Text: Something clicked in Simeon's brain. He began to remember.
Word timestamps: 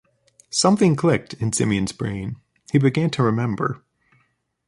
Something 0.49 0.95
clicked 0.95 1.35
in 1.35 1.53
Simeon's 1.53 1.91
brain. 1.91 2.37
He 2.71 2.79
began 2.79 3.11
to 3.11 3.21
remember. 3.21 3.83